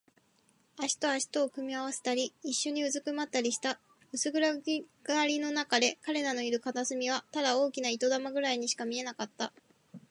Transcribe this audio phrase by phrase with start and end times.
[0.79, 3.79] 腕と脚とを組み合わせたり、いっしょにうずくまったりした。
[4.11, 4.57] 薄暗
[5.03, 9.53] がりのなかで、彼らのいる片隅はただ大きな糸玉ぐらいにしか見えなかった。